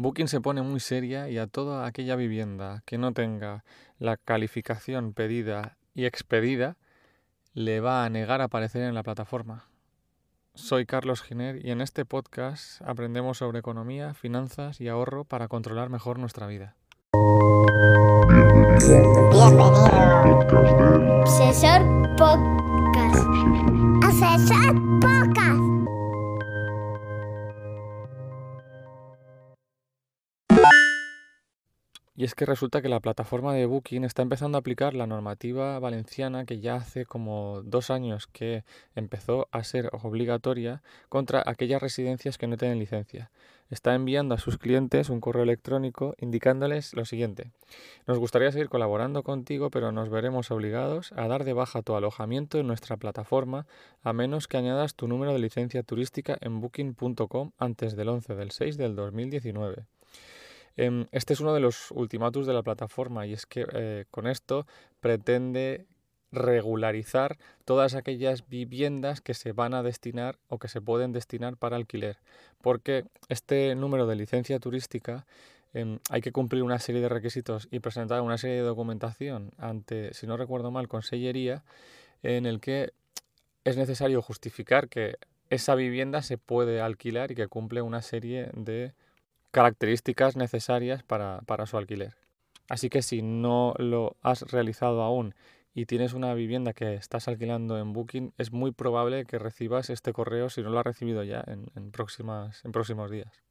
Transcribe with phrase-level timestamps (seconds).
[0.00, 3.64] Booking se pone muy seria y a toda aquella vivienda que no tenga
[3.98, 6.78] la calificación pedida y expedida
[7.52, 9.66] le va a negar aparecer en la plataforma.
[10.54, 15.90] Soy Carlos Giner y en este podcast aprendemos sobre economía, finanzas y ahorro para controlar
[15.90, 16.76] mejor nuestra vida.
[19.30, 19.90] Bienvenido.
[21.20, 23.26] Obsesor Podcast.
[24.02, 24.79] Obsesor Podcast.
[32.20, 35.78] Y es que resulta que la plataforma de Booking está empezando a aplicar la normativa
[35.78, 38.62] valenciana que ya hace como dos años que
[38.94, 43.30] empezó a ser obligatoria contra aquellas residencias que no tienen licencia.
[43.70, 47.52] Está enviando a sus clientes un correo electrónico indicándoles lo siguiente.
[48.06, 52.58] Nos gustaría seguir colaborando contigo, pero nos veremos obligados a dar de baja tu alojamiento
[52.58, 53.66] en nuestra plataforma
[54.02, 58.50] a menos que añadas tu número de licencia turística en booking.com antes del 11 del
[58.50, 59.86] 6 del 2019.
[60.76, 64.26] Em, este es uno de los ultimátus de la plataforma y es que eh, con
[64.26, 64.66] esto
[65.00, 65.86] pretende
[66.32, 71.76] regularizar todas aquellas viviendas que se van a destinar o que se pueden destinar para
[71.76, 72.18] alquiler.
[72.60, 75.26] Porque este número de licencia turística
[75.72, 80.14] em, hay que cumplir una serie de requisitos y presentar una serie de documentación ante,
[80.14, 81.64] si no recuerdo mal, Consellería,
[82.22, 82.92] en el que
[83.64, 85.16] es necesario justificar que
[85.48, 88.94] esa vivienda se puede alquilar y que cumple una serie de
[89.50, 92.14] características necesarias para, para su alquiler.
[92.68, 95.34] Así que si no lo has realizado aún
[95.74, 100.12] y tienes una vivienda que estás alquilando en Booking, es muy probable que recibas este
[100.12, 103.42] correo si no lo has recibido ya en, próximas, en próximos días.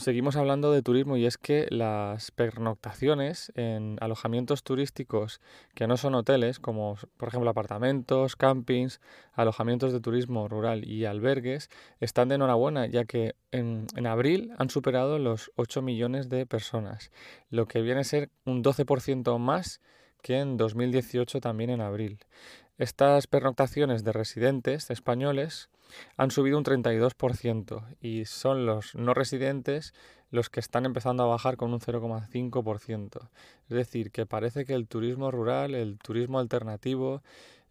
[0.00, 5.42] Seguimos hablando de turismo y es que las pernoctaciones en alojamientos turísticos
[5.74, 8.98] que no son hoteles, como por ejemplo apartamentos, campings,
[9.34, 11.68] alojamientos de turismo rural y albergues,
[12.00, 17.12] están de enhorabuena, ya que en, abril han superado los 8 millones de personas,
[17.50, 19.82] lo que viene a ser un 12% más
[20.22, 22.20] que en 2018 también en abril.
[22.78, 25.68] Estas pernoctaciones de residentes españoles
[26.16, 29.94] han subido un 32% y son los no residentes
[30.30, 33.28] los que están empezando a bajar con un 0,5%.
[33.68, 37.22] Es decir, que parece que el turismo rural, el turismo alternativo,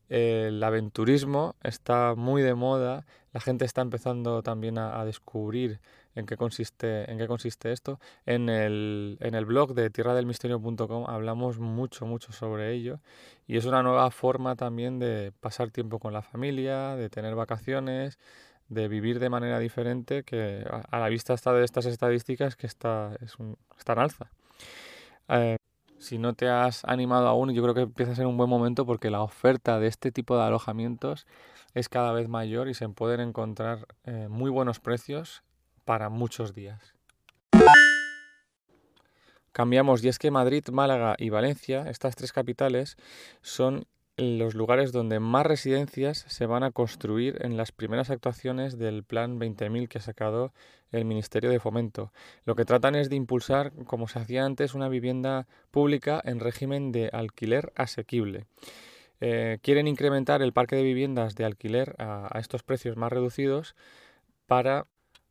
[0.10, 5.80] el aventurismo está muy de moda, la gente está empezando también a, a descubrir
[6.16, 8.00] en qué consiste, en qué consiste esto.
[8.26, 13.00] En el, en el blog de tierradelmisterio.com hablamos mucho, mucho sobre ello
[13.48, 18.20] y es una nueva forma también de pasar tiempo con la familia, de tener vacaciones,
[18.68, 23.16] de vivir de manera diferente que a, la vista está de estas estadísticas que está,
[23.22, 24.32] es un, está en alza.
[25.30, 25.58] Eh,
[26.10, 28.84] si no te has animado aún, yo creo que empieza a ser un buen momento
[28.84, 31.28] porque la oferta de este tipo de alojamientos
[31.76, 35.44] es cada vez mayor y se pueden encontrar eh, muy buenos precios
[35.86, 36.96] para muchos días.
[39.52, 42.98] Cambiamos y es que Madrid, Málaga y Valencia, estas tres capitales,
[43.44, 43.86] son
[44.20, 49.40] los lugares donde más residencias se van a construir en las primeras actuaciones del Plan
[49.40, 50.54] 20.000 que ha sacado
[50.92, 52.12] el Ministerio de Fomento.
[52.46, 56.92] Lo que tratan es de impulsar, como se hacía antes, una vivienda pública en régimen
[56.92, 58.46] de alquiler asequible.
[59.22, 63.76] Eh, quieren incrementar el parque de viviendas de alquiler a, a estos precios más reducidos
[64.48, 64.88] para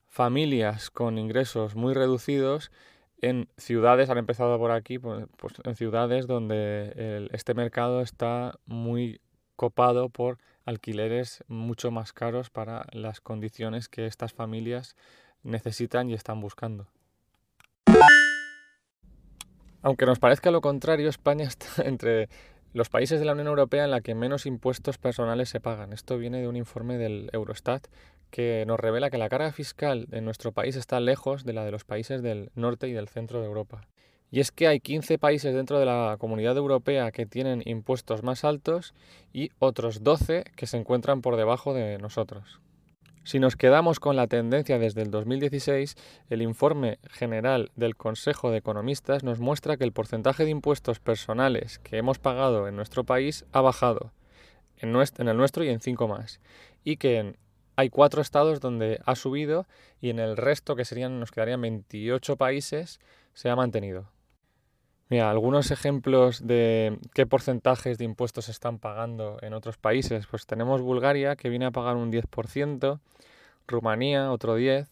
[0.08, 2.70] familias con ingresos muy reducidos
[3.20, 9.20] en ciudades, han empezado por aquí, pues, pues en ciudades donde este mercado está muy
[9.56, 14.96] copado por alquileres mucho más caros para las condiciones que estas familias
[15.42, 16.86] necesitan y están buscando.
[19.82, 22.28] Aunque nos parezca lo contrario, España está entre
[22.74, 25.92] los países de la Unión Europea en la que menos impuestos personales se pagan.
[25.92, 27.86] Esto viene de un informe del Eurostat
[28.30, 31.70] que nos revela que la carga fiscal en nuestro país está lejos de la de
[31.70, 33.82] los países del norte y del centro de Europa.
[34.30, 38.44] Y es que hay 15 países dentro de la comunidad europea que tienen impuestos más
[38.44, 38.94] altos
[39.32, 42.60] y otros 12 que se encuentran por debajo de nosotros.
[43.28, 45.96] Si nos quedamos con la tendencia desde el 2016,
[46.30, 51.78] el informe general del Consejo de Economistas nos muestra que el porcentaje de impuestos personales
[51.80, 54.12] que hemos pagado en nuestro país ha bajado,
[54.78, 54.96] en,
[55.28, 56.40] el nuestro y en cinco más,
[56.84, 57.34] y que
[57.78, 59.64] hay cuatro estados donde ha subido
[60.00, 62.98] y en el resto, que serían, nos quedarían 28 países,
[63.34, 64.10] se ha mantenido.
[65.10, 70.26] Mira, algunos ejemplos de qué porcentajes de impuestos están pagando en otros países.
[70.26, 72.98] Pues tenemos Bulgaria, que viene a pagar un 10%,
[73.68, 74.88] Rumanía otro 10%,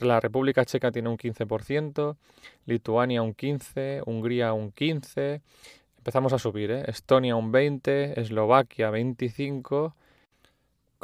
[0.00, 2.16] la República Checa tiene un 15%,
[2.66, 5.40] Lituania un 15%, Hungría un 15%,
[5.96, 6.84] empezamos a subir, ¿eh?
[6.88, 9.94] Estonia un 20%, Eslovaquia 25%,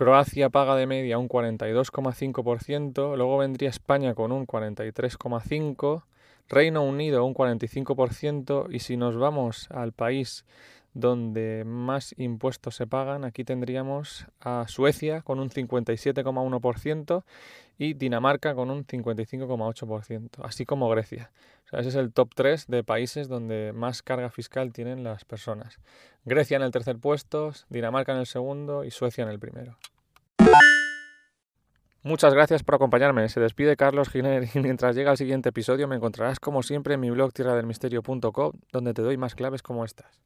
[0.02, 6.02] Croacia paga de media un 42,5%, luego vendría España con un 43,5%,
[6.49, 10.44] Reino Unido un 45% y si nos vamos al país
[10.93, 17.22] donde más impuestos se pagan, aquí tendríamos a Suecia con un 57,1%
[17.78, 21.31] y Dinamarca con un 55,8%, así como Grecia.
[21.70, 25.78] ese es el top 3 de países donde más carga fiscal tienen las personas.
[26.25, 29.78] Grecia en el tercer puesto, Dinamarca en el segundo y Suecia en el primero.
[32.04, 33.28] Muchas gracias por acompañarme.
[33.28, 37.00] Se despide Carlos Giner y mientras llega el siguiente episodio me encontrarás como siempre en
[37.00, 40.20] mi blog tierradelmisterio.com donde te doy más claves como estas.